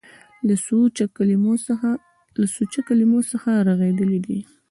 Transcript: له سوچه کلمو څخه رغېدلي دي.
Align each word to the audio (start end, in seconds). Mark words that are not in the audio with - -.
له 0.47 0.55
سوچه 2.55 2.65
کلمو 2.87 3.21
څخه 3.31 3.51
رغېدلي 3.67 4.19
دي. 4.25 4.39